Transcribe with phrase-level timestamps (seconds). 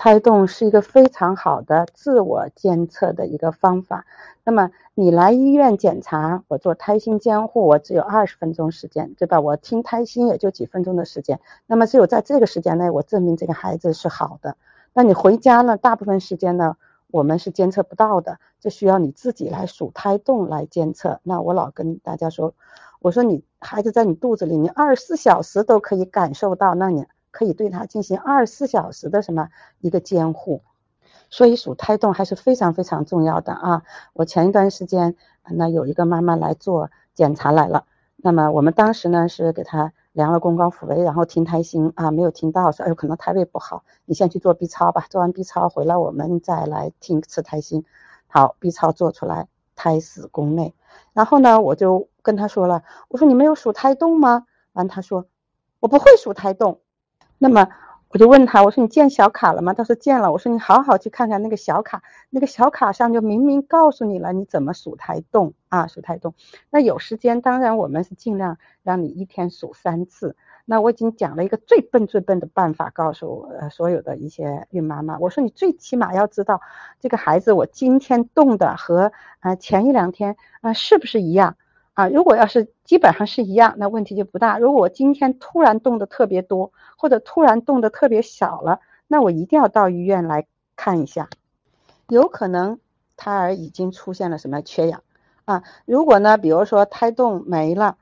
[0.00, 4.06] 胎动是一个非常好的自我监测的一个方法。
[4.42, 9.42] 那么你来医院检查，我做胎心监护，我只有二十分钟时间，对吧？
[9.42, 11.38] 我听胎心也就几分钟的时间。
[11.66, 14.56] 那么只有在这个时间内，我证明这个孩子是好的。
[14.94, 15.76] 那你回家呢？
[15.76, 16.78] 大部分时间呢，
[17.08, 21.20] 我们是监测不到的，这需要你自己来数胎动来监测。
[21.24, 22.54] 那我老跟大家说，
[23.00, 27.04] 我说你孩子在你肚子里，你二十四小时都可以感受到，那你。
[27.30, 29.48] 可以对他进行二十四小时的什么
[29.80, 30.62] 一个监护，
[31.30, 33.82] 所以数胎动还是非常非常重要的啊！
[34.12, 35.16] 我前一段时间
[35.48, 37.84] 那有一个妈妈来做检查来了，
[38.16, 47.84] 那么我们当时呢是给她量了宫高腹围，然后听胎心啊，没有听到，说哎呦可能胎位不好，你先去做 B 超吧，做完 B 超回来我们再来听次胎心。
[48.26, 50.74] 好，B 超做出来胎死宫内，
[51.12, 54.46] 然后呢我就跟他说了，我说你没有数胎动吗？
[54.72, 55.26] 完他说
[55.78, 56.80] 我不会数胎动。
[57.42, 57.68] 那么
[58.10, 59.72] 我就问他，我说你建小卡了吗？
[59.72, 60.30] 他说建了。
[60.30, 65.86] 我说你好好去看看那个小卡，那个小卡上就明明告诉你了，你怎么数胎动啊？
[65.86, 66.34] 数胎动。
[66.68, 70.36] 那有时间，当然我们是尽量让你一天数三次。
[70.66, 76.60] 那我已经讲了一个最笨最笨的办法，告诉呃所有的一些孕妈妈，我说你最起码要知道
[77.00, 81.56] 这个孩子我今天动的和啊前一两天啊是不是一样。
[82.00, 84.58] 啊，如果要是基本上是一样，那问题就不大。
[84.58, 91.28] 如果我今天突然动的特别多，或者突然动的特别小了，那我一定要到医院来看一下，
[92.08, 92.78] 有可能
[93.18, 95.02] 胎儿已经出现了什么缺氧
[95.44, 95.62] 啊。
[95.84, 97.98] 如果呢，比如说胎动没了，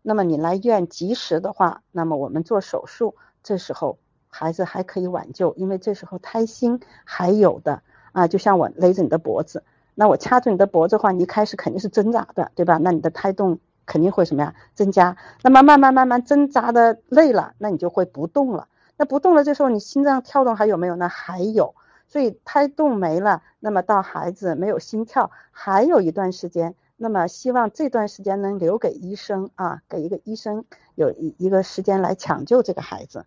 [0.00, 9.62] 那么你来医院及时的话，那么我们做手术，这时候孩子还可以挽救，因为这时候胎心还有的啊，就像我勒着你的脖子。
[9.94, 12.78] 那我掐住你的脖子的话，你一开始肯定是挣扎的，对吧？
[12.78, 14.54] 那你的胎动肯定会什么呀？
[14.74, 15.16] 增加。
[15.42, 18.68] 那么慢慢慢慢挣扎的累了，那你就会不动了。
[18.96, 21.08] 那不动了，这时候你心脏跳动还有没有呢？
[21.08, 21.74] 还有。
[22.08, 26.74] 所以胎动没了，那么到孩子没有心跳，还有一段时间。
[26.96, 30.64] 那么希望这段时间能留给医生啊，给一个医生
[30.94, 33.24] 有一一个时间来抢救这个孩子。